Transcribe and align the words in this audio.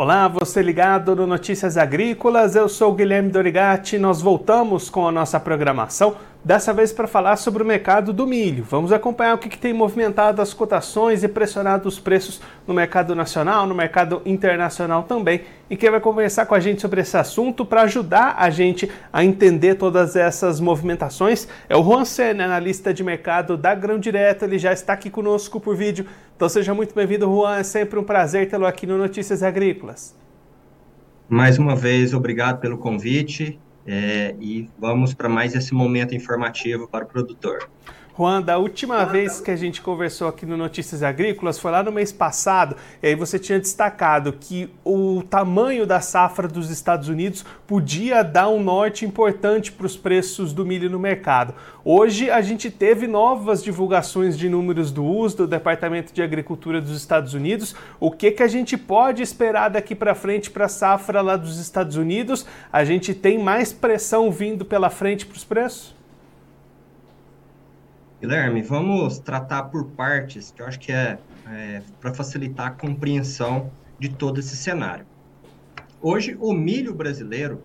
Olá, 0.00 0.28
você 0.28 0.62
ligado 0.62 1.16
no 1.16 1.26
Notícias 1.26 1.76
Agrícolas, 1.76 2.54
eu 2.54 2.68
sou 2.68 2.94
Guilherme 2.94 3.30
Dorigati. 3.30 3.98
Nós 3.98 4.22
voltamos 4.22 4.88
com 4.88 5.08
a 5.08 5.10
nossa 5.10 5.40
programação, 5.40 6.14
dessa 6.44 6.72
vez 6.72 6.92
para 6.92 7.08
falar 7.08 7.36
sobre 7.36 7.64
o 7.64 7.66
mercado 7.66 8.12
do 8.12 8.24
milho. 8.24 8.62
Vamos 8.62 8.92
acompanhar 8.92 9.34
o 9.34 9.38
que, 9.38 9.48
que, 9.48 9.58
tem 9.58 9.72
movimentado 9.72 10.40
as 10.40 10.54
cotações 10.54 11.24
e 11.24 11.28
pressionado 11.28 11.88
os 11.88 11.98
preços 11.98 12.40
no 12.64 12.72
mercado 12.72 13.12
nacional, 13.12 13.66
no 13.66 13.74
mercado 13.74 14.22
internacional 14.24 15.02
também. 15.02 15.42
E 15.68 15.76
quem 15.76 15.90
vai 15.90 16.00
conversar 16.00 16.46
com 16.46 16.54
a 16.54 16.60
gente 16.60 16.80
sobre 16.80 17.00
esse 17.00 17.16
assunto 17.16 17.66
para 17.66 17.82
ajudar 17.82 18.36
a 18.38 18.50
gente 18.50 18.88
a 19.12 19.24
entender 19.24 19.74
todas 19.74 20.14
essas 20.14 20.60
movimentações 20.60 21.48
é 21.68 21.76
o 21.76 21.82
Juan 21.82 22.04
Senna, 22.04 22.44
analista 22.44 22.94
de 22.94 23.02
mercado 23.02 23.56
da 23.56 23.74
Grão 23.74 23.98
Direto. 23.98 24.44
Ele 24.44 24.60
já 24.60 24.72
está 24.72 24.92
aqui 24.92 25.10
conosco 25.10 25.58
por 25.58 25.74
vídeo. 25.74 26.06
Então 26.38 26.48
seja 26.48 26.72
muito 26.72 26.94
bem-vindo, 26.94 27.26
Juan. 27.26 27.56
É 27.56 27.64
sempre 27.64 27.98
um 27.98 28.04
prazer 28.04 28.48
tê-lo 28.48 28.64
aqui 28.64 28.86
no 28.86 28.96
Notícias 28.96 29.42
Agrícolas. 29.42 30.16
Mais 31.28 31.58
uma 31.58 31.74
vez, 31.74 32.14
obrigado 32.14 32.60
pelo 32.60 32.78
convite 32.78 33.58
é, 33.84 34.36
e 34.40 34.70
vamos 34.78 35.12
para 35.12 35.28
mais 35.28 35.56
esse 35.56 35.74
momento 35.74 36.14
informativo 36.14 36.86
para 36.86 37.04
o 37.04 37.08
produtor. 37.08 37.68
Juan, 38.18 38.42
da 38.42 38.58
última 38.58 39.04
vez 39.04 39.40
que 39.40 39.48
a 39.48 39.54
gente 39.54 39.80
conversou 39.80 40.26
aqui 40.26 40.44
no 40.44 40.56
Notícias 40.56 41.04
Agrícolas 41.04 41.56
foi 41.56 41.70
lá 41.70 41.84
no 41.84 41.92
mês 41.92 42.10
passado, 42.10 42.74
e 43.00 43.06
aí 43.06 43.14
você 43.14 43.38
tinha 43.38 43.60
destacado 43.60 44.32
que 44.32 44.68
o 44.84 45.22
tamanho 45.22 45.86
da 45.86 46.00
safra 46.00 46.48
dos 46.48 46.68
Estados 46.68 47.08
Unidos 47.08 47.44
podia 47.64 48.24
dar 48.24 48.48
um 48.48 48.60
norte 48.60 49.06
importante 49.06 49.70
para 49.70 49.86
os 49.86 49.96
preços 49.96 50.52
do 50.52 50.66
milho 50.66 50.90
no 50.90 50.98
mercado. 50.98 51.54
Hoje 51.84 52.28
a 52.28 52.40
gente 52.40 52.72
teve 52.72 53.06
novas 53.06 53.62
divulgações 53.62 54.36
de 54.36 54.48
números 54.48 54.90
do 54.90 55.04
uso 55.04 55.36
do 55.36 55.46
Departamento 55.46 56.12
de 56.12 56.20
Agricultura 56.20 56.80
dos 56.80 56.96
Estados 56.96 57.34
Unidos. 57.34 57.76
O 58.00 58.10
que, 58.10 58.32
que 58.32 58.42
a 58.42 58.48
gente 58.48 58.76
pode 58.76 59.22
esperar 59.22 59.68
daqui 59.68 59.94
para 59.94 60.12
frente 60.16 60.50
para 60.50 60.64
a 60.64 60.68
safra 60.68 61.20
lá 61.20 61.36
dos 61.36 61.60
Estados 61.60 61.94
Unidos? 61.94 62.44
A 62.72 62.82
gente 62.82 63.14
tem 63.14 63.38
mais 63.38 63.72
pressão 63.72 64.28
vindo 64.28 64.64
pela 64.64 64.90
frente 64.90 65.24
para 65.24 65.36
os 65.36 65.44
preços? 65.44 65.97
Guilherme, 68.20 68.62
vamos 68.62 69.20
tratar 69.20 69.64
por 69.64 69.92
partes, 69.92 70.50
que 70.50 70.60
eu 70.60 70.66
acho 70.66 70.80
que 70.80 70.90
é, 70.90 71.18
é 71.46 71.82
para 72.00 72.12
facilitar 72.12 72.66
a 72.66 72.70
compreensão 72.70 73.70
de 73.98 74.08
todo 74.08 74.40
esse 74.40 74.56
cenário. 74.56 75.06
Hoje, 76.00 76.36
o 76.40 76.52
milho 76.52 76.94
brasileiro 76.94 77.62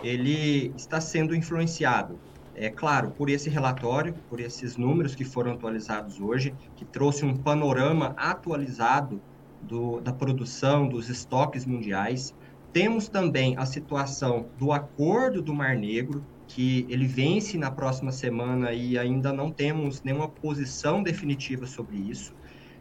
ele 0.00 0.72
está 0.76 1.00
sendo 1.00 1.34
influenciado, 1.34 2.20
é 2.54 2.70
claro, 2.70 3.10
por 3.10 3.28
esse 3.28 3.50
relatório, 3.50 4.14
por 4.28 4.40
esses 4.40 4.76
números 4.76 5.14
que 5.14 5.24
foram 5.24 5.52
atualizados 5.52 6.20
hoje, 6.20 6.54
que 6.76 6.84
trouxe 6.84 7.24
um 7.24 7.36
panorama 7.36 8.14
atualizado 8.16 9.20
do, 9.60 10.00
da 10.00 10.12
produção, 10.12 10.88
dos 10.88 11.08
estoques 11.08 11.66
mundiais. 11.66 12.32
Temos 12.72 13.08
também 13.08 13.56
a 13.58 13.66
situação 13.66 14.50
do 14.56 14.72
acordo 14.72 15.42
do 15.42 15.52
Mar 15.52 15.76
Negro, 15.76 16.24
que 16.46 16.86
ele 16.88 17.06
vence 17.06 17.58
na 17.58 17.70
próxima 17.70 18.12
semana 18.12 18.72
e 18.72 18.98
ainda 18.98 19.32
não 19.32 19.50
temos 19.50 20.02
nenhuma 20.02 20.28
posição 20.28 21.02
definitiva 21.02 21.66
sobre 21.66 21.96
isso. 21.96 22.34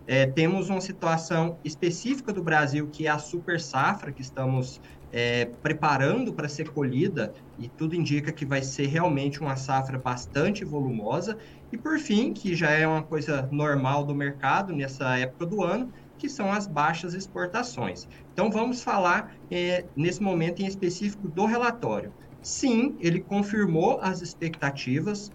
É, 0.08 0.28
temos 0.28 0.70
uma 0.70 0.82
situação 0.82 1.60
específica 1.64 2.32
do 2.32 2.44
Brasil, 2.44 2.88
que 2.92 3.08
é 3.08 3.10
a 3.10 3.18
super 3.18 3.60
safra, 3.60 4.14
que 4.14 4.22
estamos 4.22 4.80
é, 5.12 5.46
preparando 5.46 6.34
para 6.34 6.48
ser 6.48 6.70
colhida, 6.70 7.34
e 7.58 7.68
tudo 7.70 7.96
indica 7.96 8.32
que 8.32 8.46
vai 8.46 8.62
ser 8.62 8.86
realmente 8.88 9.42
uma 9.42 9.56
safra 9.56 9.98
bastante 9.98 10.64
volumosa. 10.64 11.38
E, 11.72 11.78
por 11.78 11.98
fim, 11.98 12.34
que 12.34 12.56
já 12.56 12.70
é 12.70 12.86
uma 12.86 13.02
coisa 13.02 13.50
normal 13.52 14.06
do 14.06 14.14
mercado 14.14 14.74
nessa 14.76 15.18
época 15.18 15.48
do 15.48 15.64
ano, 15.64 15.92
que 16.18 16.30
são 16.30 16.52
as 16.52 16.68
baixas 16.68 17.14
exportações. 17.16 18.08
Então, 18.32 18.52
vamos 18.52 18.84
falar 18.84 19.36
é, 19.50 19.90
nesse 19.96 20.22
momento 20.22 20.62
em 20.62 20.68
específico 20.68 21.28
do 21.28 21.46
relatório. 21.46 22.14
Sim, 22.48 22.96
ele 23.00 23.24
confirmou 23.24 24.00
as 24.02 24.22
expectativas 24.22 25.32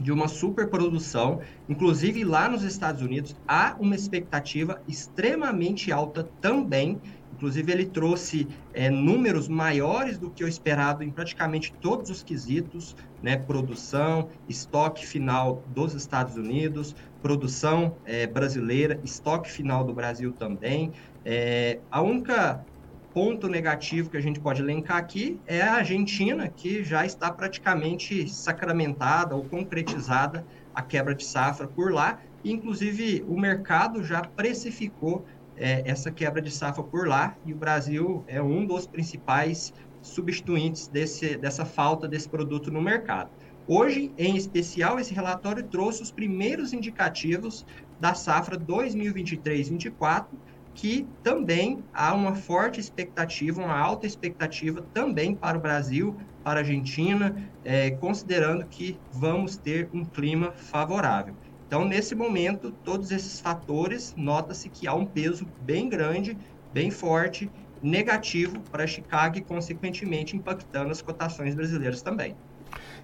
de 0.00 0.12
uma 0.12 0.28
superprodução. 0.28 1.40
Inclusive, 1.68 2.24
lá 2.24 2.48
nos 2.48 2.62
Estados 2.64 3.02
Unidos, 3.02 3.36
há 3.48 3.76
uma 3.80 3.94
expectativa 3.96 4.82
extremamente 4.88 5.92
alta 5.92 6.30
também. 6.40 7.00
Inclusive, 7.32 7.72
ele 7.72 7.86
trouxe 7.90 8.48
é, 8.72 8.90
números 8.90 9.48
maiores 9.48 10.18
do 10.18 10.32
que 10.32 10.44
o 10.44 10.48
esperado 10.48 11.04
em 11.04 11.12
praticamente 11.12 11.76
todos 11.80 12.10
os 12.10 12.22
quesitos, 12.22 12.94
né? 13.22 13.36
Produção, 13.36 14.30
estoque 14.48 15.06
final 15.06 15.64
dos 15.68 15.94
Estados 15.94 16.36
Unidos, 16.36 16.94
produção 17.22 18.00
é, 18.04 18.26
brasileira, 18.26 19.00
estoque 19.04 19.50
final 19.50 19.84
do 19.84 19.94
Brasil 19.94 20.34
também. 20.34 20.92
É, 21.24 21.82
a 21.90 22.02
única 22.02 22.66
ponto 23.14 23.48
negativo 23.48 24.10
que 24.10 24.16
a 24.16 24.20
gente 24.20 24.40
pode 24.40 24.60
elencar 24.60 24.96
aqui 24.96 25.38
é 25.46 25.62
a 25.62 25.74
Argentina, 25.74 26.48
que 26.48 26.82
já 26.82 27.06
está 27.06 27.30
praticamente 27.30 28.28
sacramentada 28.28 29.36
ou 29.36 29.44
concretizada 29.44 30.44
a 30.74 30.82
quebra 30.82 31.14
de 31.14 31.24
safra 31.24 31.68
por 31.68 31.92
lá. 31.92 32.18
E, 32.42 32.50
inclusive, 32.50 33.24
o 33.28 33.38
mercado 33.38 34.02
já 34.02 34.20
precificou 34.20 35.24
é, 35.56 35.88
essa 35.88 36.10
quebra 36.10 36.42
de 36.42 36.50
safra 36.50 36.82
por 36.82 37.06
lá 37.06 37.36
e 37.46 37.52
o 37.52 37.56
Brasil 37.56 38.24
é 38.26 38.42
um 38.42 38.66
dos 38.66 38.84
principais 38.84 39.72
substituintes 40.02 40.88
desse, 40.88 41.36
dessa 41.36 41.64
falta 41.64 42.08
desse 42.08 42.28
produto 42.28 42.68
no 42.68 42.82
mercado. 42.82 43.30
Hoje, 43.66 44.12
em 44.18 44.36
especial, 44.36 44.98
esse 44.98 45.14
relatório 45.14 45.62
trouxe 45.62 46.02
os 46.02 46.10
primeiros 46.10 46.72
indicativos 46.72 47.64
da 48.00 48.12
safra 48.12 48.58
2023-24 48.58 50.26
que 50.74 51.08
também 51.22 51.86
há 51.92 52.12
uma 52.14 52.34
forte 52.34 52.80
expectativa, 52.80 53.62
uma 53.62 53.78
alta 53.78 54.06
expectativa 54.06 54.88
também 54.92 55.36
para 55.36 55.56
o 55.58 55.60
Brasil, 55.60 56.16
para 56.42 56.60
a 56.60 56.62
Argentina, 56.62 57.52
é, 57.62 57.92
considerando 57.92 58.66
que 58.68 59.00
vamos 59.12 59.56
ter 59.56 59.88
um 59.94 60.04
clima 60.08 60.52
favorável. 60.56 61.36
Então, 61.66 61.84
nesse 61.84 62.14
momento, 62.14 62.72
todos 62.82 63.10
esses 63.10 63.40
fatores, 63.40 64.12
nota-se 64.16 64.68
que 64.70 64.86
há 64.86 64.94
um 64.94 65.06
peso 65.06 65.52
bem 65.58 65.88
grande, 65.88 66.36
bem 66.70 66.90
forte, 66.90 67.52
negativo 67.80 68.64
para 68.70 68.86
Chicago 68.86 69.38
e, 69.38 69.44
consequentemente, 69.44 70.36
impactando 70.36 70.90
as 70.90 71.02
cotações 71.02 71.54
brasileiras 71.54 72.02
também. 72.02 72.36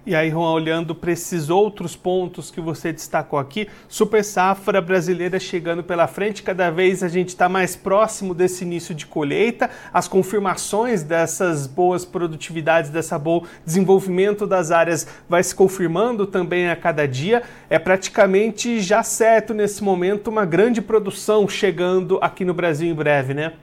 E 0.03 0.15
aí, 0.15 0.31
Juan, 0.31 0.51
olhando 0.51 0.95
para 0.95 1.11
esses 1.11 1.51
outros 1.51 1.95
pontos 1.95 2.49
que 2.49 2.59
você 2.59 2.91
destacou 2.91 3.37
aqui, 3.37 3.67
super 3.87 4.23
safra 4.23 4.81
brasileira 4.81 5.39
chegando 5.39 5.83
pela 5.83 6.07
frente, 6.07 6.41
cada 6.41 6.71
vez 6.71 7.03
a 7.03 7.07
gente 7.07 7.29
está 7.29 7.47
mais 7.47 7.75
próximo 7.75 8.33
desse 8.33 8.63
início 8.63 8.95
de 8.95 9.05
colheita, 9.05 9.69
as 9.93 10.07
confirmações 10.07 11.03
dessas 11.03 11.67
boas 11.67 12.03
produtividades, 12.03 12.89
dessa 12.89 13.19
bom 13.19 13.45
desenvolvimento 13.63 14.47
das 14.47 14.71
áreas 14.71 15.05
vai 15.29 15.43
se 15.43 15.53
confirmando 15.53 16.25
também 16.25 16.67
a 16.67 16.75
cada 16.75 17.07
dia. 17.07 17.43
É 17.69 17.77
praticamente 17.77 18.81
já 18.81 19.03
certo 19.03 19.53
nesse 19.53 19.83
momento 19.83 20.29
uma 20.29 20.45
grande 20.45 20.81
produção 20.81 21.47
chegando 21.47 22.17
aqui 22.23 22.43
no 22.43 22.55
Brasil 22.55 22.89
em 22.89 22.95
breve, 22.95 23.35
né? 23.35 23.53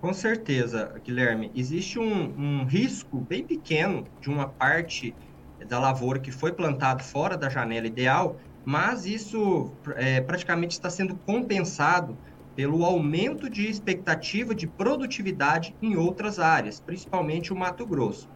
Com 0.00 0.12
certeza, 0.12 0.94
Guilherme. 1.04 1.50
Existe 1.54 1.98
um, 1.98 2.60
um, 2.60 2.64
risco 2.64 3.20
bem 3.20 3.44
pequeno 3.44 4.06
de 4.20 4.30
uma 4.30 4.48
parte 4.48 5.14
da 5.66 5.78
lavoura 5.80 6.20
que 6.20 6.30
foi 6.30 6.52
plantado 6.52 7.02
fora 7.02 7.36
da 7.36 7.48
janela 7.48 7.86
ideal, 7.86 8.38
mas 8.64 9.06
isso 9.06 9.76
é, 9.96 10.20
praticamente 10.20 10.72
está 10.72 10.88
sendo 10.88 11.18
compensado 11.26 12.16
pelo 12.54 12.84
aumento 12.84 13.50
de 13.50 13.68
expectativa 13.68 14.54
de 14.54 14.68
produtividade 14.68 15.74
em 15.82 15.96
outras 15.96 16.38
áreas, 16.38 16.80
principalmente 16.80 17.52
o 17.52 17.56
Mato 17.56 17.84
Grosso. 17.86 18.28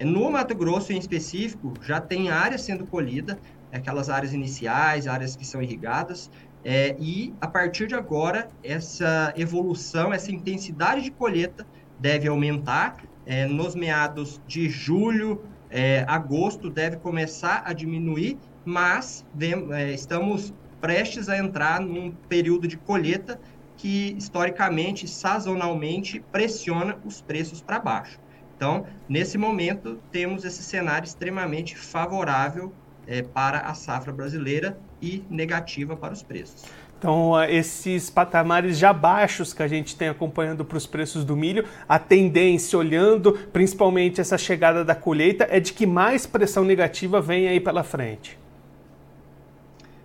No 0.00 0.30
Mato 0.30 0.54
Grosso, 0.54 0.92
em 0.92 0.98
específico, 0.98 1.74
já 1.82 2.00
tem 2.00 2.30
área 2.30 2.56
sendo 2.56 2.86
colhida, 2.86 3.38
aquelas 3.72 4.08
áreas 4.08 4.32
iniciais, 4.32 5.06
áreas 5.06 5.36
que 5.36 5.44
são 5.44 5.60
irrigadas, 5.60 6.30
é, 6.64 6.94
e 6.98 7.34
a 7.40 7.46
partir 7.46 7.86
de 7.86 7.94
agora, 7.94 8.48
essa 8.62 9.32
evolução, 9.36 10.12
essa 10.12 10.30
intensidade 10.30 11.02
de 11.02 11.10
colheita 11.10 11.66
deve 11.98 12.28
aumentar. 12.28 12.96
É, 13.26 13.46
nos 13.46 13.74
meados 13.74 14.40
de 14.46 14.68
julho, 14.68 15.44
é, 15.70 16.04
agosto, 16.08 16.68
deve 16.68 16.96
começar 16.96 17.62
a 17.64 17.72
diminuir, 17.72 18.38
mas 18.64 19.24
vem, 19.32 19.72
é, 19.72 19.92
estamos 19.92 20.52
prestes 20.80 21.28
a 21.28 21.38
entrar 21.38 21.80
num 21.80 22.10
período 22.28 22.66
de 22.66 22.76
colheita 22.76 23.40
que, 23.76 24.14
historicamente, 24.18 25.06
sazonalmente, 25.06 26.20
pressiona 26.32 26.98
os 27.04 27.20
preços 27.20 27.62
para 27.62 27.78
baixo. 27.78 28.18
Então, 28.56 28.84
nesse 29.08 29.38
momento, 29.38 29.98
temos 30.10 30.44
esse 30.44 30.62
cenário 30.62 31.06
extremamente 31.06 31.76
favorável 31.76 32.72
é, 33.10 33.22
para 33.22 33.58
a 33.58 33.74
safra 33.74 34.12
brasileira 34.12 34.78
e 35.02 35.24
negativa 35.28 35.96
para 35.96 36.12
os 36.12 36.22
preços. 36.22 36.64
Então, 36.96 37.42
esses 37.44 38.08
patamares 38.08 38.78
já 38.78 38.92
baixos 38.92 39.52
que 39.52 39.62
a 39.62 39.66
gente 39.66 39.96
tem 39.96 40.08
acompanhando 40.08 40.64
para 40.64 40.76
os 40.76 40.86
preços 40.86 41.24
do 41.24 41.34
milho, 41.34 41.64
a 41.88 41.98
tendência, 41.98 42.78
olhando 42.78 43.32
principalmente 43.52 44.20
essa 44.20 44.38
chegada 44.38 44.84
da 44.84 44.94
colheita, 44.94 45.48
é 45.50 45.58
de 45.58 45.72
que 45.72 45.86
mais 45.86 46.26
pressão 46.26 46.62
negativa 46.62 47.20
vem 47.20 47.48
aí 47.48 47.58
pela 47.58 47.82
frente. 47.82 48.38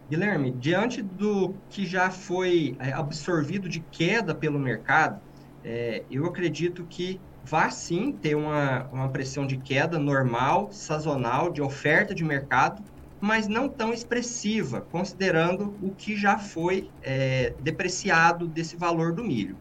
Guilherme, 0.10 0.52
diante 0.52 1.02
do 1.02 1.54
que 1.70 1.86
já 1.86 2.10
foi 2.10 2.76
é, 2.80 2.94
absorvido 2.94 3.68
de 3.68 3.82
queda 3.92 4.34
pelo 4.34 4.58
mercado, 4.58 5.20
é, 5.64 6.04
eu 6.10 6.26
acredito 6.26 6.86
que 6.90 7.20
vai 7.44 7.70
sim 7.72 8.12
ter 8.12 8.36
uma, 8.36 8.88
uma 8.92 9.10
pressão 9.10 9.46
de 9.46 9.58
queda 9.58 10.00
normal, 10.00 10.70
sazonal, 10.72 11.52
de 11.52 11.62
oferta 11.62 12.16
de 12.16 12.24
mercado, 12.24 12.82
mas 13.26 13.48
não 13.48 13.68
tão 13.68 13.92
expressiva, 13.92 14.82
considerando 14.82 15.76
o 15.82 15.96
que 15.96 16.16
já 16.16 16.38
foi 16.38 16.92
é, 17.02 17.56
depreciado 17.60 18.48
desse 18.48 18.78
valor 18.78 19.16
do 19.16 19.24
milho. 19.24 19.58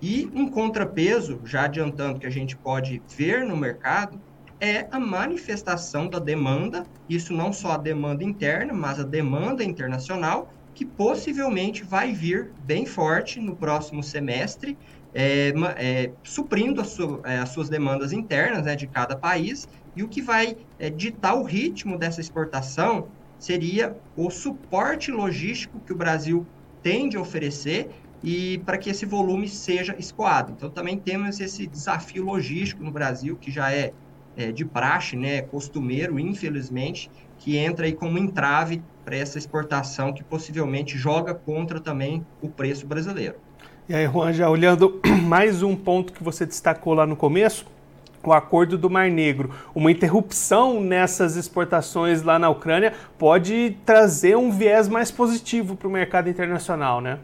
E 0.00 0.30
um 0.32 0.48
contrapeso, 0.48 1.40
já 1.44 1.64
adiantando 1.64 2.20
que 2.20 2.26
a 2.26 2.30
gente 2.30 2.56
pode 2.56 3.02
ver 3.16 3.44
no 3.44 3.56
mercado, 3.56 4.22
é 4.60 4.86
a 4.92 5.00
manifestação 5.00 6.08
da 6.08 6.20
demanda, 6.20 6.84
isso 7.08 7.34
não 7.34 7.52
só 7.52 7.72
a 7.72 7.78
demanda 7.78 8.22
interna, 8.22 8.72
mas 8.72 9.00
a 9.00 9.04
demanda 9.04 9.64
internacional, 9.64 10.48
que 10.72 10.86
possivelmente 10.86 11.82
vai 11.82 12.12
vir 12.12 12.54
bem 12.58 12.86
forte 12.86 13.40
no 13.40 13.56
próximo 13.56 14.04
semestre, 14.04 14.78
é, 15.14 15.52
é, 15.76 16.12
suprindo 16.24 16.82
é, 17.24 17.38
as 17.38 17.50
suas 17.50 17.68
demandas 17.68 18.12
internas 18.12 18.64
né, 18.64 18.74
de 18.74 18.88
cada 18.88 19.16
país, 19.16 19.68
e 19.94 20.02
o 20.02 20.08
que 20.08 20.20
vai 20.20 20.56
é, 20.78 20.90
ditar 20.90 21.36
o 21.36 21.44
ritmo 21.44 21.96
dessa 21.96 22.20
exportação 22.20 23.08
seria 23.38 23.96
o 24.16 24.28
suporte 24.30 25.12
logístico 25.12 25.80
que 25.80 25.92
o 25.92 25.96
Brasil 25.96 26.46
tende 26.82 27.16
a 27.16 27.20
oferecer 27.20 27.90
e 28.22 28.58
para 28.64 28.78
que 28.78 28.90
esse 28.90 29.06
volume 29.06 29.48
seja 29.48 29.94
escoado. 29.98 30.52
Então, 30.52 30.70
também 30.70 30.98
temos 30.98 31.38
esse 31.38 31.66
desafio 31.66 32.24
logístico 32.24 32.82
no 32.82 32.90
Brasil, 32.90 33.36
que 33.36 33.50
já 33.50 33.72
é, 33.72 33.92
é 34.34 34.50
de 34.50 34.64
praxe, 34.64 35.14
né, 35.16 35.42
costumeiro, 35.42 36.18
infelizmente, 36.18 37.10
que 37.36 37.56
entra 37.56 37.86
aí 37.86 37.94
como 37.94 38.18
entrave 38.18 38.82
para 39.04 39.16
essa 39.16 39.38
exportação 39.38 40.12
que 40.12 40.24
possivelmente 40.24 40.96
joga 40.96 41.34
contra 41.34 41.80
também 41.80 42.26
o 42.40 42.50
preço 42.50 42.86
brasileiro. 42.86 43.43
E 43.86 43.94
aí, 43.94 44.06
Juan, 44.06 44.32
já 44.32 44.48
olhando 44.48 44.98
mais 45.28 45.62
um 45.62 45.76
ponto 45.76 46.14
que 46.14 46.24
você 46.24 46.46
destacou 46.46 46.94
lá 46.94 47.06
no 47.06 47.14
começo, 47.14 47.66
o 48.22 48.32
acordo 48.32 48.78
do 48.78 48.88
Mar 48.88 49.10
Negro. 49.10 49.50
Uma 49.74 49.90
interrupção 49.92 50.80
nessas 50.80 51.36
exportações 51.36 52.22
lá 52.22 52.38
na 52.38 52.48
Ucrânia 52.48 52.94
pode 53.18 53.76
trazer 53.84 54.38
um 54.38 54.50
viés 54.50 54.88
mais 54.88 55.10
positivo 55.10 55.76
para 55.76 55.86
o 55.86 55.90
mercado 55.90 56.30
internacional, 56.30 57.02
né? 57.02 57.18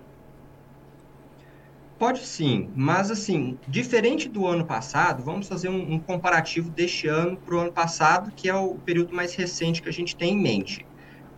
Pode 1.99 2.27
sim, 2.27 2.69
mas 2.77 3.11
assim, 3.11 3.59
diferente 3.67 4.29
do 4.29 4.47
ano 4.47 4.67
passado, 4.67 5.23
vamos 5.23 5.49
fazer 5.49 5.71
um, 5.71 5.95
um 5.95 5.99
comparativo 5.99 6.69
deste 6.69 7.09
ano 7.09 7.39
para 7.39 7.55
o 7.55 7.59
ano 7.59 7.73
passado, 7.73 8.31
que 8.37 8.51
é 8.51 8.55
o 8.55 8.75
período 8.75 9.15
mais 9.15 9.35
recente 9.35 9.81
que 9.81 9.89
a 9.89 9.93
gente 9.93 10.15
tem 10.15 10.35
em 10.35 10.43
mente. 10.43 10.85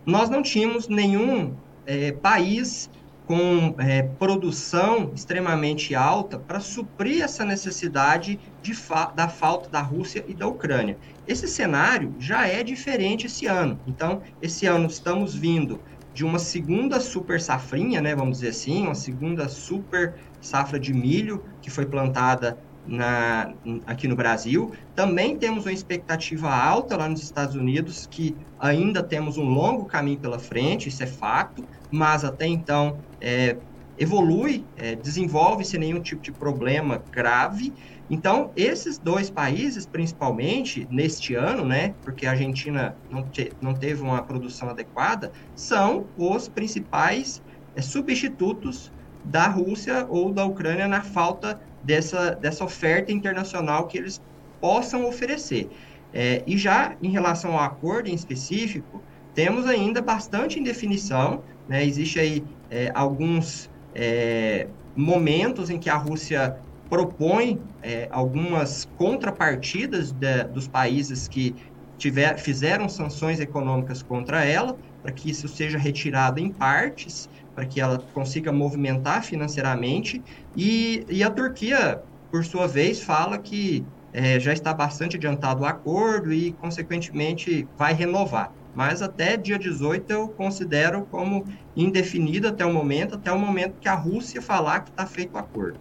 Nós 0.05 0.29
não 0.29 0.41
tínhamos 0.41 0.89
nenhum 0.89 1.55
é, 1.85 2.11
país 2.11 2.89
com 3.25 3.73
é, 3.77 4.03
produção 4.03 5.11
extremamente 5.15 5.95
alta 5.95 6.37
para 6.37 6.59
suprir 6.59 7.23
essa 7.23 7.45
necessidade 7.45 8.39
de 8.61 8.73
fa 8.73 9.05
da 9.05 9.27
falta 9.27 9.69
da 9.69 9.81
Rússia 9.81 10.25
e 10.27 10.33
da 10.33 10.47
Ucrânia. 10.47 10.97
Esse 11.27 11.47
cenário 11.47 12.13
já 12.19 12.47
é 12.47 12.63
diferente 12.63 13.27
esse 13.27 13.45
ano. 13.45 13.79
Então, 13.87 14.21
esse 14.41 14.65
ano 14.65 14.87
estamos 14.87 15.33
vindo 15.33 15.79
de 16.13 16.23
uma 16.23 16.37
segunda 16.37 16.99
super 16.99 17.41
safrinha, 17.41 17.99
né, 18.01 18.15
vamos 18.15 18.37
dizer 18.37 18.49
assim, 18.49 18.83
uma 18.83 18.95
segunda 18.95 19.47
super 19.47 20.13
safra 20.39 20.79
de 20.79 20.93
milho 20.93 21.43
que 21.61 21.71
foi 21.71 21.85
plantada 21.85 22.57
na, 22.85 23.53
aqui 23.87 24.07
no 24.07 24.15
Brasil. 24.15 24.71
Também 24.93 25.37
temos 25.37 25.65
uma 25.65 25.71
expectativa 25.71 26.53
alta 26.53 26.97
lá 26.97 27.07
nos 27.07 27.23
Estados 27.23 27.55
Unidos, 27.55 28.07
que 28.09 28.35
ainda 28.59 29.01
temos 29.01 29.37
um 29.37 29.45
longo 29.45 29.85
caminho 29.85 30.19
pela 30.19 30.37
frente, 30.37 30.89
isso 30.89 31.01
é 31.01 31.07
fato, 31.07 31.65
mas 31.93 32.23
até 32.23 32.47
então 32.47 32.97
é, 33.21 33.55
evolui, 33.99 34.65
é, 34.75 34.95
desenvolve 34.95 35.63
sem 35.63 35.79
nenhum 35.79 36.01
tipo 36.01 36.23
de 36.23 36.31
problema 36.31 37.03
grave. 37.11 37.71
Então, 38.09 38.51
esses 38.55 38.97
dois 38.97 39.29
países, 39.29 39.85
principalmente 39.85 40.87
neste 40.89 41.35
ano, 41.35 41.63
né, 41.63 41.93
porque 42.01 42.25
a 42.25 42.31
Argentina 42.31 42.97
não, 43.11 43.21
te, 43.21 43.51
não 43.61 43.75
teve 43.75 44.01
uma 44.01 44.23
produção 44.23 44.69
adequada, 44.69 45.31
são 45.55 46.07
os 46.17 46.49
principais 46.49 47.43
é, 47.75 47.81
substitutos 47.81 48.91
da 49.23 49.47
Rússia 49.47 50.07
ou 50.09 50.33
da 50.33 50.43
Ucrânia 50.45 50.87
na 50.87 51.01
falta 51.01 51.61
dessa, 51.83 52.31
dessa 52.31 52.63
oferta 52.63 53.11
internacional 53.11 53.85
que 53.85 53.99
eles 53.99 54.19
possam 54.59 55.05
oferecer. 55.05 55.69
É, 56.11 56.41
e 56.47 56.57
já 56.57 56.95
em 57.03 57.11
relação 57.11 57.53
ao 57.53 57.59
acordo 57.59 58.09
em 58.09 58.15
específico, 58.15 58.99
temos 59.33 59.65
ainda 59.65 60.01
bastante 60.01 60.59
indefinição, 60.59 61.43
né? 61.67 61.85
existe 61.85 62.19
aí 62.19 62.43
é, 62.69 62.91
alguns 62.93 63.69
é, 63.95 64.67
momentos 64.95 65.69
em 65.69 65.79
que 65.79 65.89
a 65.89 65.95
Rússia 65.95 66.57
propõe 66.89 67.59
é, 67.81 68.07
algumas 68.11 68.85
contrapartidas 68.97 70.11
de, 70.11 70.43
dos 70.45 70.67
países 70.67 71.27
que 71.27 71.55
tiver, 71.97 72.37
fizeram 72.37 72.87
sanções 72.89 73.39
econômicas 73.39 74.03
contra 74.03 74.43
ela, 74.43 74.77
para 75.01 75.11
que 75.11 75.29
isso 75.29 75.47
seja 75.47 75.77
retirado 75.77 76.39
em 76.39 76.51
partes, 76.51 77.29
para 77.55 77.65
que 77.65 77.79
ela 77.79 77.99
consiga 78.13 78.51
movimentar 78.51 79.23
financeiramente. 79.23 80.23
E, 80.55 81.05
e 81.09 81.23
a 81.23 81.29
Turquia, 81.29 82.01
por 82.31 82.45
sua 82.45 82.67
vez, 82.67 83.01
fala 83.01 83.37
que 83.37 83.85
é, 84.11 84.39
já 84.39 84.53
está 84.53 84.73
bastante 84.73 85.17
adiantado 85.17 85.63
o 85.63 85.65
acordo 85.65 86.31
e, 86.31 86.53
consequentemente, 86.53 87.67
vai 87.75 87.93
renovar. 87.93 88.51
Mas 88.73 89.01
até 89.01 89.37
dia 89.37 89.57
18 89.59 90.09
eu 90.11 90.29
considero 90.33 91.05
como 91.07 91.43
indefinido 91.75 92.47
até 92.47 92.65
o 92.65 92.73
momento, 92.73 93.15
até 93.15 93.31
o 93.31 93.39
momento 93.39 93.77
que 93.79 93.87
a 93.89 93.95
Rússia 93.95 94.41
falar 94.41 94.81
que 94.81 94.89
está 94.91 95.05
feito 95.07 95.35
o 95.35 95.37
acordo. 95.37 95.79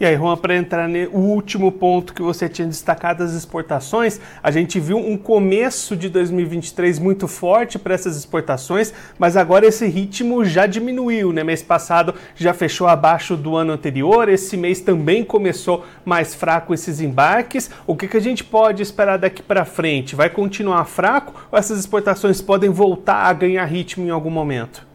E 0.00 0.04
aí, 0.04 0.16
Juan, 0.16 0.36
para 0.36 0.56
entrar 0.56 0.88
no 0.88 1.10
último 1.10 1.70
ponto 1.70 2.12
que 2.12 2.22
você 2.22 2.48
tinha 2.48 2.66
destacado, 2.66 3.22
as 3.22 3.32
exportações, 3.32 4.20
a 4.42 4.50
gente 4.50 4.80
viu 4.80 4.96
um 4.96 5.16
começo 5.16 5.96
de 5.96 6.08
2023 6.08 6.98
muito 6.98 7.28
forte 7.28 7.78
para 7.78 7.94
essas 7.94 8.16
exportações, 8.16 8.92
mas 9.18 9.36
agora 9.36 9.66
esse 9.66 9.86
ritmo 9.86 10.44
já 10.44 10.66
diminuiu, 10.66 11.32
né? 11.32 11.44
Mês 11.44 11.62
passado 11.62 12.14
já 12.34 12.52
fechou 12.52 12.86
abaixo 12.86 13.36
do 13.36 13.56
ano 13.56 13.72
anterior, 13.72 14.28
esse 14.28 14.56
mês 14.56 14.80
também 14.80 15.24
começou 15.24 15.84
mais 16.04 16.34
fraco 16.34 16.74
esses 16.74 17.00
embarques. 17.00 17.70
O 17.86 17.96
que, 17.96 18.08
que 18.08 18.16
a 18.16 18.20
gente 18.20 18.42
pode 18.42 18.82
esperar 18.82 19.18
daqui 19.18 19.42
para 19.42 19.64
frente? 19.64 20.16
Vai 20.16 20.30
continuar 20.30 20.84
fraco 20.84 21.48
ou 21.50 21.58
essas 21.58 21.78
exportações 21.78 22.40
podem 22.40 22.70
voltar 22.70 23.26
a 23.26 23.32
ganhar 23.32 23.64
ritmo 23.64 24.04
em 24.06 24.10
algum 24.10 24.30
momento? 24.30 24.91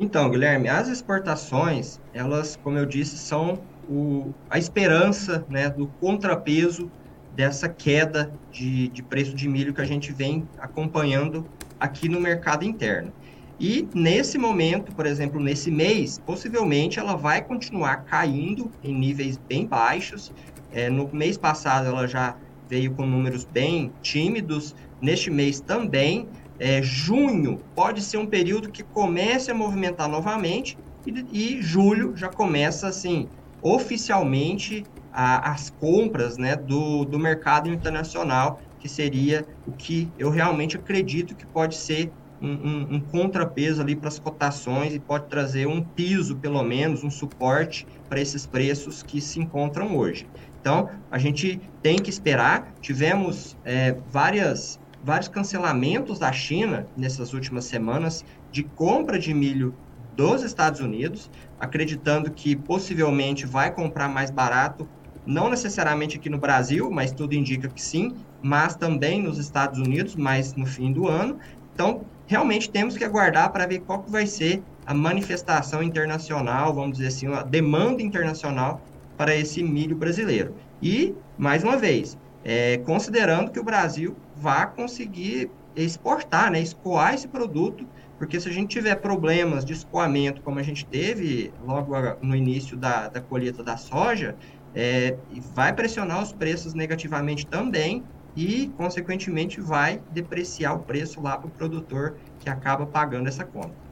Então, 0.00 0.30
Guilherme, 0.30 0.66
as 0.66 0.88
exportações, 0.88 2.00
elas, 2.14 2.56
como 2.56 2.78
eu 2.78 2.86
disse, 2.86 3.18
são 3.18 3.60
o, 3.86 4.32
a 4.48 4.58
esperança 4.58 5.44
né, 5.46 5.68
do 5.68 5.88
contrapeso 6.00 6.90
dessa 7.36 7.68
queda 7.68 8.32
de, 8.50 8.88
de 8.88 9.02
preço 9.02 9.34
de 9.34 9.46
milho 9.46 9.74
que 9.74 9.80
a 9.82 9.84
gente 9.84 10.10
vem 10.10 10.48
acompanhando 10.58 11.46
aqui 11.78 12.08
no 12.08 12.18
mercado 12.18 12.64
interno. 12.64 13.12
E 13.58 13.86
nesse 13.94 14.38
momento, 14.38 14.90
por 14.94 15.04
exemplo, 15.04 15.38
nesse 15.38 15.70
mês, 15.70 16.18
possivelmente 16.18 16.98
ela 16.98 17.14
vai 17.14 17.42
continuar 17.42 18.04
caindo 18.04 18.70
em 18.82 18.94
níveis 18.94 19.36
bem 19.36 19.66
baixos. 19.66 20.32
É, 20.72 20.88
no 20.88 21.10
mês 21.12 21.36
passado 21.36 21.86
ela 21.86 22.08
já 22.08 22.36
veio 22.70 22.94
com 22.94 23.04
números 23.04 23.44
bem 23.44 23.92
tímidos, 24.00 24.74
neste 24.98 25.30
mês 25.30 25.60
também, 25.60 26.26
é, 26.60 26.82
junho 26.82 27.58
pode 27.74 28.02
ser 28.02 28.18
um 28.18 28.26
período 28.26 28.70
que 28.70 28.82
comece 28.82 29.50
a 29.50 29.54
movimentar 29.54 30.08
novamente 30.08 30.76
e, 31.06 31.56
e 31.56 31.62
julho 31.62 32.14
já 32.14 32.28
começa 32.28 32.86
assim 32.86 33.26
oficialmente 33.62 34.84
a, 35.10 35.52
as 35.52 35.70
compras 35.70 36.36
né, 36.36 36.54
do, 36.54 37.06
do 37.06 37.18
mercado 37.18 37.70
internacional, 37.70 38.60
que 38.78 38.88
seria 38.88 39.46
o 39.66 39.72
que 39.72 40.08
eu 40.18 40.28
realmente 40.30 40.76
acredito 40.76 41.34
que 41.34 41.46
pode 41.46 41.76
ser 41.76 42.12
um, 42.40 42.48
um, 42.48 42.86
um 42.94 43.00
contrapeso 43.00 43.80
ali 43.82 43.96
para 43.96 44.08
as 44.08 44.18
cotações 44.18 44.94
e 44.94 44.98
pode 44.98 45.28
trazer 45.28 45.66
um 45.66 45.82
piso, 45.82 46.36
pelo 46.36 46.62
menos, 46.62 47.02
um 47.04 47.10
suporte 47.10 47.86
para 48.08 48.20
esses 48.20 48.46
preços 48.46 49.02
que 49.02 49.20
se 49.20 49.38
encontram 49.40 49.96
hoje. 49.96 50.26
Então, 50.60 50.88
a 51.10 51.18
gente 51.18 51.60
tem 51.82 51.96
que 51.96 52.10
esperar. 52.10 52.74
Tivemos 52.80 53.56
é, 53.64 53.96
várias 54.10 54.78
vários 55.02 55.28
cancelamentos 55.28 56.18
da 56.18 56.32
China 56.32 56.86
nessas 56.96 57.32
últimas 57.32 57.64
semanas 57.64 58.24
de 58.50 58.62
compra 58.62 59.18
de 59.18 59.32
milho 59.32 59.74
dos 60.16 60.42
Estados 60.42 60.80
Unidos, 60.80 61.30
acreditando 61.58 62.30
que 62.30 62.54
possivelmente 62.54 63.46
vai 63.46 63.72
comprar 63.72 64.08
mais 64.08 64.30
barato, 64.30 64.88
não 65.24 65.48
necessariamente 65.48 66.16
aqui 66.16 66.28
no 66.28 66.38
Brasil, 66.38 66.90
mas 66.90 67.12
tudo 67.12 67.34
indica 67.34 67.68
que 67.68 67.80
sim, 67.80 68.14
mas 68.42 68.74
também 68.74 69.22
nos 69.22 69.38
Estados 69.38 69.78
Unidos, 69.78 70.16
mais 70.16 70.54
no 70.54 70.66
fim 70.66 70.92
do 70.92 71.08
ano. 71.08 71.38
Então, 71.72 72.04
realmente 72.26 72.70
temos 72.70 72.96
que 72.96 73.04
aguardar 73.04 73.50
para 73.52 73.66
ver 73.66 73.80
qual 73.80 74.02
que 74.02 74.10
vai 74.10 74.26
ser 74.26 74.62
a 74.84 74.94
manifestação 74.94 75.82
internacional, 75.82 76.74
vamos 76.74 76.98
dizer 76.98 77.08
assim, 77.08 77.26
a 77.32 77.42
demanda 77.42 78.02
internacional 78.02 78.82
para 79.16 79.34
esse 79.36 79.62
milho 79.62 79.96
brasileiro. 79.96 80.54
E, 80.82 81.14
mais 81.36 81.62
uma 81.62 81.76
vez, 81.76 82.18
é, 82.42 82.78
considerando 82.78 83.50
que 83.50 83.60
o 83.60 83.64
Brasil 83.64 84.22
vá 84.34 84.66
conseguir 84.66 85.50
exportar, 85.74 86.50
né, 86.50 86.60
escoar 86.60 87.14
esse 87.14 87.28
produto, 87.28 87.88
porque 88.18 88.40
se 88.40 88.48
a 88.48 88.52
gente 88.52 88.70
tiver 88.70 88.96
problemas 88.96 89.64
de 89.64 89.72
escoamento, 89.72 90.42
como 90.42 90.58
a 90.58 90.62
gente 90.62 90.86
teve 90.86 91.54
logo 91.58 91.94
no 92.22 92.34
início 92.36 92.76
da, 92.76 93.08
da 93.08 93.20
colheita 93.20 93.62
da 93.62 93.76
soja, 93.76 94.36
é, 94.74 95.18
vai 95.52 95.74
pressionar 95.74 96.22
os 96.22 96.32
preços 96.32 96.74
negativamente 96.74 97.46
também 97.46 98.08
e, 98.34 98.70
consequentemente, 98.76 99.60
vai 99.60 100.02
depreciar 100.08 100.74
o 100.74 100.84
preço 100.84 101.20
lá 101.20 101.38
para 101.38 101.48
o 101.48 101.52
produtor 101.52 102.20
que 102.38 102.48
acaba 102.48 102.86
pagando 102.86 103.28
essa 103.28 103.44
conta. 103.44 103.89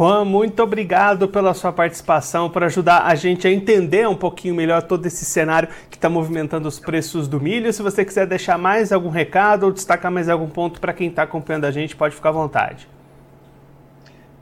Juan, 0.00 0.24
muito 0.24 0.62
obrigado 0.62 1.28
pela 1.28 1.52
sua 1.52 1.70
participação, 1.70 2.48
por 2.48 2.64
ajudar 2.64 3.02
a 3.02 3.14
gente 3.14 3.46
a 3.46 3.52
entender 3.52 4.08
um 4.08 4.16
pouquinho 4.16 4.54
melhor 4.54 4.82
todo 4.82 5.04
esse 5.04 5.26
cenário 5.26 5.68
que 5.90 5.96
está 5.98 6.08
movimentando 6.08 6.66
os 6.66 6.80
preços 6.80 7.28
do 7.28 7.38
milho. 7.38 7.70
Se 7.70 7.82
você 7.82 8.02
quiser 8.02 8.26
deixar 8.26 8.56
mais 8.56 8.92
algum 8.92 9.10
recado 9.10 9.64
ou 9.64 9.70
destacar 9.70 10.10
mais 10.10 10.30
algum 10.30 10.48
ponto 10.48 10.80
para 10.80 10.94
quem 10.94 11.08
está 11.08 11.24
acompanhando 11.24 11.66
a 11.66 11.70
gente, 11.70 11.94
pode 11.94 12.14
ficar 12.14 12.30
à 12.30 12.32
vontade. 12.32 12.88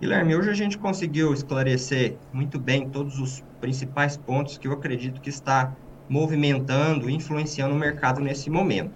Guilherme, 0.01 0.37
hoje 0.37 0.49
a 0.49 0.55
gente 0.55 0.79
conseguiu 0.79 1.35
esclarecer 1.35 2.15
muito 2.33 2.57
bem 2.57 2.89
todos 2.89 3.19
os 3.19 3.43
principais 3.61 4.17
pontos 4.17 4.57
que 4.59 4.69
eu 4.69 4.73
acredito 4.73 5.21
que 5.21 5.29
está 5.29 5.73
movimentando, 6.09 7.11
influenciando 7.11 7.75
o 7.75 7.77
mercado 7.77 8.21
nesse 8.21 8.49
momento. 8.49 8.93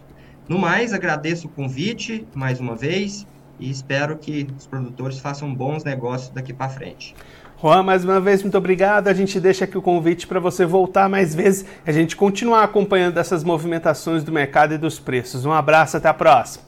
No 0.48 0.60
mais, 0.60 0.92
agradeço 0.92 1.48
o 1.48 1.50
convite 1.50 2.24
mais 2.36 2.60
uma 2.60 2.76
vez 2.76 3.26
e 3.62 3.70
espero 3.70 4.18
que 4.18 4.48
os 4.58 4.66
produtores 4.66 5.20
façam 5.20 5.54
bons 5.54 5.84
negócios 5.84 6.30
daqui 6.30 6.52
para 6.52 6.68
frente. 6.68 7.14
Juan, 7.60 7.84
mais 7.84 8.04
uma 8.04 8.18
vez, 8.18 8.42
muito 8.42 8.58
obrigado. 8.58 9.06
A 9.06 9.14
gente 9.14 9.38
deixa 9.38 9.64
aqui 9.64 9.78
o 9.78 9.82
convite 9.82 10.26
para 10.26 10.40
você 10.40 10.66
voltar 10.66 11.08
mais 11.08 11.32
vezes 11.32 11.64
e 11.86 11.90
a 11.90 11.92
gente 11.92 12.16
continuar 12.16 12.64
acompanhando 12.64 13.18
essas 13.18 13.44
movimentações 13.44 14.24
do 14.24 14.32
mercado 14.32 14.74
e 14.74 14.78
dos 14.78 14.98
preços. 14.98 15.46
Um 15.46 15.52
abraço, 15.52 15.96
até 15.96 16.08
a 16.08 16.14
próxima. 16.14 16.64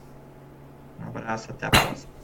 Um 1.05 1.09
abraço, 1.09 1.51
até 1.51 1.67
a 1.67 1.71
próxima. 1.71 2.15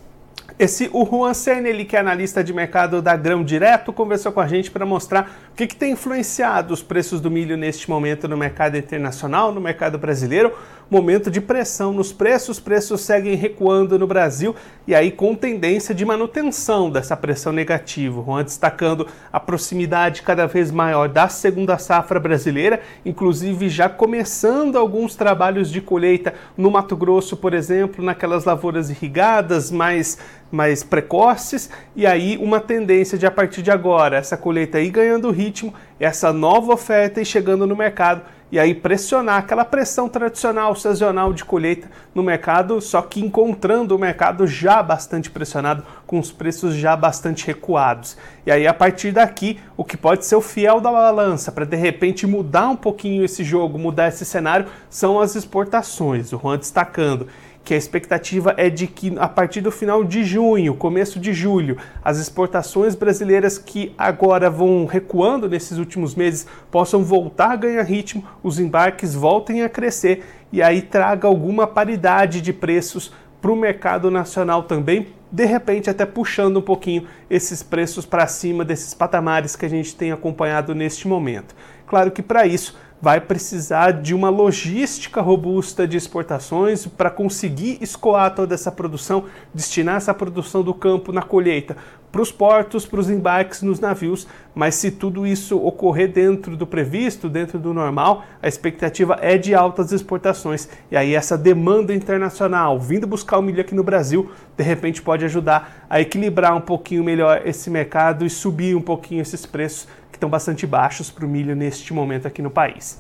Esse, 0.56 0.88
o 0.92 1.04
Juan 1.04 1.34
Sen, 1.34 1.66
ele 1.66 1.84
que 1.84 1.96
é 1.96 2.00
analista 2.00 2.44
de 2.44 2.52
mercado 2.52 3.02
da 3.02 3.16
Grão 3.16 3.42
Direto, 3.42 3.92
conversou 3.92 4.30
com 4.30 4.40
a 4.40 4.46
gente 4.46 4.70
para 4.70 4.86
mostrar 4.86 5.49
que, 5.60 5.66
que 5.66 5.76
tem 5.76 5.92
influenciado 5.92 6.72
os 6.72 6.82
preços 6.82 7.20
do 7.20 7.30
milho 7.30 7.56
neste 7.56 7.90
momento 7.90 8.26
no 8.26 8.36
mercado 8.36 8.78
internacional, 8.78 9.52
no 9.52 9.60
mercado 9.60 9.98
brasileiro 9.98 10.54
momento 10.90 11.30
de 11.30 11.40
pressão 11.40 11.92
nos 11.92 12.12
preços, 12.12 12.58
os 12.58 12.60
preços 12.60 13.02
seguem 13.02 13.36
recuando 13.36 13.96
no 13.96 14.08
Brasil 14.08 14.56
e 14.88 14.94
aí 14.94 15.12
com 15.12 15.36
tendência 15.36 15.94
de 15.94 16.04
manutenção 16.04 16.90
dessa 16.90 17.16
pressão 17.16 17.52
negativa. 17.52 18.20
Juan 18.20 18.42
destacando 18.42 19.06
a 19.32 19.38
proximidade 19.38 20.22
cada 20.22 20.46
vez 20.46 20.72
maior 20.72 21.08
da 21.08 21.28
segunda 21.28 21.78
safra 21.78 22.18
brasileira, 22.18 22.80
inclusive 23.06 23.68
já 23.68 23.88
começando 23.88 24.76
alguns 24.76 25.14
trabalhos 25.14 25.70
de 25.70 25.80
colheita 25.80 26.34
no 26.56 26.70
Mato 26.70 26.96
Grosso, 26.96 27.36
por 27.36 27.54
exemplo, 27.54 28.04
naquelas 28.04 28.44
lavouras 28.44 28.90
irrigadas 28.90 29.70
mais 29.70 30.18
mais 30.50 30.82
precoces 30.82 31.70
e 31.94 32.04
aí 32.04 32.36
uma 32.36 32.58
tendência 32.58 33.16
de 33.16 33.24
a 33.24 33.30
partir 33.30 33.62
de 33.62 33.70
agora 33.70 34.16
essa 34.16 34.36
colheita 34.36 34.80
ir 34.80 34.90
ganhando 34.90 35.30
ritmo, 35.30 35.49
essa 35.98 36.32
nova 36.32 36.72
oferta 36.72 37.20
e 37.20 37.24
chegando 37.24 37.66
no 37.66 37.76
mercado 37.76 38.22
e 38.52 38.58
aí 38.58 38.74
pressionar 38.74 39.38
aquela 39.38 39.64
pressão 39.64 40.08
tradicional, 40.08 40.74
sazonal 40.74 41.32
de 41.32 41.44
colheita 41.44 41.88
no 42.14 42.22
mercado, 42.22 42.80
só 42.80 43.00
que 43.00 43.20
encontrando 43.20 43.94
o 43.94 43.98
mercado 43.98 44.46
já 44.46 44.82
bastante 44.82 45.30
pressionado, 45.30 45.84
com 46.06 46.18
os 46.18 46.32
preços 46.32 46.74
já 46.74 46.96
bastante 46.96 47.46
recuados. 47.46 48.16
E 48.44 48.50
aí 48.50 48.66
a 48.66 48.74
partir 48.74 49.12
daqui, 49.12 49.60
o 49.76 49.84
que 49.84 49.96
pode 49.96 50.26
ser 50.26 50.34
o 50.34 50.40
fiel 50.40 50.80
da 50.80 50.90
balança 50.90 51.52
para 51.52 51.64
de 51.64 51.76
repente 51.76 52.26
mudar 52.26 52.68
um 52.68 52.76
pouquinho 52.76 53.24
esse 53.24 53.44
jogo, 53.44 53.78
mudar 53.78 54.08
esse 54.08 54.24
cenário, 54.24 54.66
são 54.88 55.20
as 55.20 55.36
exportações. 55.36 56.32
O 56.32 56.38
Juan 56.38 56.58
destacando 56.58 57.28
que 57.70 57.74
a 57.74 57.76
expectativa 57.76 58.52
é 58.56 58.68
de 58.68 58.88
que 58.88 59.16
a 59.16 59.28
partir 59.28 59.60
do 59.60 59.70
final 59.70 60.02
de 60.02 60.24
junho, 60.24 60.74
começo 60.74 61.20
de 61.20 61.32
julho, 61.32 61.76
as 62.04 62.18
exportações 62.18 62.96
brasileiras 62.96 63.58
que 63.58 63.94
agora 63.96 64.50
vão 64.50 64.86
recuando 64.86 65.48
nesses 65.48 65.78
últimos 65.78 66.16
meses 66.16 66.48
possam 66.68 67.04
voltar 67.04 67.52
a 67.52 67.54
ganhar 67.56 67.84
ritmo, 67.84 68.24
os 68.42 68.58
embarques 68.58 69.14
voltem 69.14 69.62
a 69.62 69.68
crescer 69.68 70.24
e 70.50 70.60
aí 70.60 70.82
traga 70.82 71.28
alguma 71.28 71.64
paridade 71.64 72.40
de 72.40 72.52
preços 72.52 73.12
para 73.40 73.52
o 73.52 73.56
mercado 73.56 74.10
nacional 74.10 74.64
também, 74.64 75.06
de 75.30 75.44
repente 75.44 75.88
até 75.88 76.04
puxando 76.04 76.56
um 76.56 76.62
pouquinho 76.62 77.06
esses 77.30 77.62
preços 77.62 78.04
para 78.04 78.26
cima 78.26 78.64
desses 78.64 78.94
patamares 78.94 79.54
que 79.54 79.64
a 79.64 79.70
gente 79.70 79.94
tem 79.94 80.10
acompanhado 80.10 80.74
neste 80.74 81.06
momento. 81.06 81.54
Claro 81.86 82.10
que 82.10 82.20
para 82.20 82.48
isso 82.48 82.76
vai 83.00 83.20
precisar 83.20 83.92
de 83.92 84.14
uma 84.14 84.28
logística 84.28 85.20
robusta 85.20 85.88
de 85.88 85.96
exportações 85.96 86.86
para 86.86 87.10
conseguir 87.10 87.78
escoar 87.80 88.34
toda 88.34 88.54
essa 88.54 88.70
produção, 88.70 89.24
destinar 89.54 89.96
essa 89.96 90.12
produção 90.12 90.62
do 90.62 90.74
campo 90.74 91.10
na 91.10 91.22
colheita 91.22 91.76
para 92.12 92.20
os 92.20 92.32
portos, 92.32 92.84
para 92.84 92.98
os 92.98 93.08
embarques 93.08 93.62
nos 93.62 93.78
navios, 93.78 94.26
mas 94.52 94.74
se 94.74 94.90
tudo 94.90 95.26
isso 95.26 95.56
ocorrer 95.64 96.10
dentro 96.10 96.56
do 96.56 96.66
previsto, 96.66 97.28
dentro 97.28 97.58
do 97.58 97.72
normal, 97.72 98.24
a 98.42 98.48
expectativa 98.48 99.16
é 99.20 99.38
de 99.38 99.54
altas 99.54 99.92
exportações. 99.92 100.68
E 100.90 100.96
aí 100.96 101.14
essa 101.14 101.38
demanda 101.38 101.94
internacional 101.94 102.80
vindo 102.80 103.06
buscar 103.06 103.38
o 103.38 103.42
milho 103.42 103.60
aqui 103.60 103.74
no 103.74 103.84
Brasil, 103.84 104.30
de 104.56 104.64
repente 104.64 105.00
pode 105.00 105.24
ajudar 105.24 105.86
a 105.88 106.00
equilibrar 106.00 106.56
um 106.56 106.60
pouquinho 106.60 107.04
melhor 107.04 107.42
esse 107.44 107.70
mercado 107.70 108.26
e 108.26 108.30
subir 108.30 108.74
um 108.74 108.82
pouquinho 108.82 109.22
esses 109.22 109.46
preços 109.46 109.86
estão 110.20 110.28
bastante 110.28 110.66
baixos 110.66 111.10
para 111.10 111.24
o 111.24 111.28
milho 111.28 111.56
neste 111.56 111.94
momento 111.94 112.28
aqui 112.28 112.42
no 112.42 112.50
país. 112.50 112.98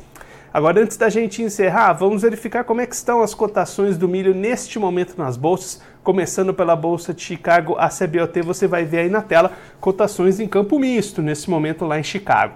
Agora, 0.52 0.80
antes 0.80 0.96
da 0.96 1.08
gente 1.08 1.42
encerrar, 1.42 1.92
vamos 1.92 2.22
verificar 2.22 2.64
como 2.64 2.80
é 2.80 2.86
que 2.86 2.94
estão 2.94 3.22
as 3.22 3.34
cotações 3.34 3.96
do 3.96 4.08
milho 4.08 4.34
neste 4.34 4.78
momento 4.78 5.16
nas 5.16 5.36
bolsas. 5.36 5.80
Começando 6.02 6.52
pela 6.52 6.74
Bolsa 6.74 7.14
de 7.14 7.22
Chicago, 7.22 7.76
a 7.78 7.88
CBOT, 7.88 8.42
você 8.42 8.66
vai 8.66 8.84
ver 8.84 9.00
aí 9.00 9.08
na 9.10 9.20
tela 9.20 9.52
cotações 9.80 10.40
em 10.40 10.48
campo 10.48 10.78
misto 10.78 11.22
nesse 11.22 11.48
momento 11.48 11.84
lá 11.84 12.00
em 12.00 12.02
Chicago. 12.02 12.54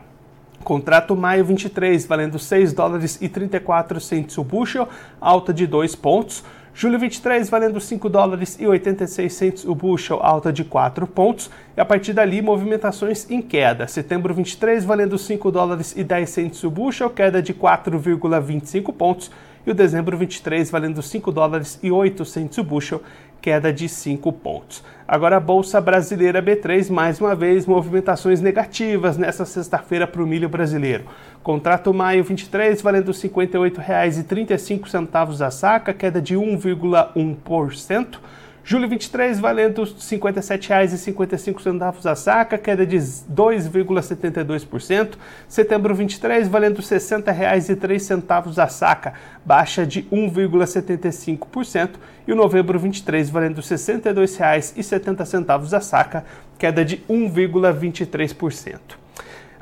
Contrato 0.65 1.15
maio 1.15 1.45
23, 1.45 2.07
valendo 2.07 2.39
6 2.39 2.73
dólares 2.73 3.19
e 3.21 3.29
34 3.29 4.01
centos 4.01 4.39
o 4.39 4.43
bushel, 4.43 4.89
alta 5.21 5.53
de 5.53 5.67
2 5.67 5.95
pontos. 5.95 6.43
Julho 6.77 6.99
23 6.99 7.49
valendo 7.49 7.81
5 7.81 8.09
dólares 8.09 8.57
e 8.59 8.67
86 8.67 9.33
centos 9.33 9.65
o 9.65 9.77
bushel, 9.77 10.19
alta 10.21 10.53
de 10.53 10.65
4 10.65 11.07
pontos. 11.07 11.49
E 11.77 11.81
a 11.81 11.85
partir 11.85 12.13
dali, 12.13 12.43
movimentações 12.43 13.31
em 13.31 13.41
queda. 13.41 13.87
Setembro 13.87 14.35
23 14.35 14.85
valendo 14.85 15.17
5 15.17 15.53
dólares 15.53 15.95
e 15.97 16.03
10 16.03 16.29
centos 16.29 16.65
o 16.65 16.71
bushel, 16.73 17.09
queda 17.11 17.41
de 17.41 17.55
4,25 17.55 18.93
pontos. 18.93 19.31
E 19.67 19.71
o 19.71 19.75
dezembro 19.75 20.19
23 20.19 20.71
valendo 20.71 21.01
5 21.01 21.33
dólares 21.33 21.79
e 21.83 21.91
8 21.91 22.23
centos 22.25 22.59
o 22.59 22.65
bushel, 22.65 23.01
queda 23.41 23.73
de 23.73 23.89
5 23.89 24.31
pontos. 24.33 24.85
Agora 25.07 25.37
a 25.37 25.41
Bolsa 25.41 25.81
Brasileira 25.81 26.43
B3, 26.43 26.91
mais 26.91 27.21
uma 27.21 27.35
vez, 27.35 27.67
movimentações 27.67 28.41
negativas 28.41 29.19
nessa 29.19 29.45
sexta-feira 29.45 30.07
para 30.07 30.23
o 30.23 30.27
milho 30.27 30.49
brasileiro. 30.49 31.05
Contrato 31.43 31.93
maio 31.95 32.25
23 32.25 32.81
valendo 32.83 33.13
R$ 33.13 33.19
58,35 33.19 35.47
a 35.47 35.51
saca, 35.51 35.93
queda 35.93 36.21
de 36.21 36.35
1,1%. 36.35 38.19
Julho 38.67 38.89
23 38.89 39.41
valendo 39.41 39.85
R$ 39.85 39.91
57,55 39.91 42.11
a 42.11 42.15
saca, 42.15 42.57
queda 42.57 42.87
de 42.87 42.97
2,72%. 42.97 45.19
Setembro 45.47 45.95
23 45.95 46.49
valendo 46.49 46.79
R$ 46.79 46.83
60,03 46.83 48.59
a 48.59 48.69
saca, 48.69 49.13
baixa 49.45 49.85
de 49.85 50.05
1,75%. 50.05 51.91
E 52.27 52.33
o 52.33 52.37
novembro 52.37 52.79
23 52.79 53.29
valendo 53.29 53.57
R$ 53.57 53.63
62,70 53.63 55.77
a 55.77 55.81
saca, 55.83 56.25
queda 56.59 56.83
de 56.83 56.97
1,23%. 57.07 59.04